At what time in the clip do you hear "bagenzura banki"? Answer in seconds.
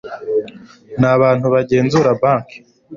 1.53-2.57